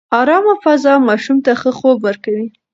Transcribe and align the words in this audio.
ارامه 0.19 0.53
فضا 0.63 0.93
ماشوم 1.07 1.37
ته 1.45 1.51
ښه 1.59 1.71
خوب 1.77 1.97
ورکوي. 2.07 2.47